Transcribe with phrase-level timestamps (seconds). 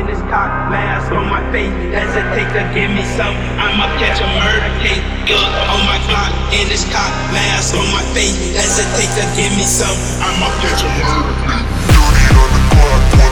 [0.00, 1.68] in this cock mask on my face.
[1.92, 3.36] Hesitate to give me some.
[3.60, 5.04] I'ma catch a murder case.
[5.28, 8.56] Look on my clock in this cock mask on my face.
[8.56, 9.92] Hesitate to give me some.
[10.24, 11.68] I'ma catch a murder case.
[11.92, 13.29] Dirty on the clock.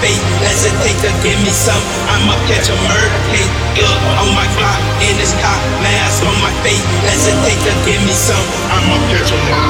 [0.00, 0.20] face.
[0.42, 1.82] Hesitate to give me some.
[2.10, 3.50] I'ma catch a murder case.
[3.78, 6.82] Gun on my clock, in this cop mask on my face.
[7.06, 8.46] Hesitate to give me some.
[8.72, 9.67] I'ma catch a murder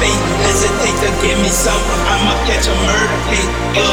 [0.00, 0.20] faith.
[0.44, 1.80] Hesitate to give me some,
[2.10, 3.85] I'ma catch a murder case.